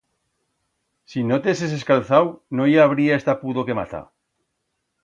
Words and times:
Si 1.13 1.25
no 1.31 1.39
t'heses 1.43 1.75
escalzau 1.77 2.33
no 2.61 2.69
i 2.73 2.75
habría 2.87 3.21
esta 3.23 3.39
pudor 3.45 3.71
que 3.71 3.79
mata. 3.83 4.07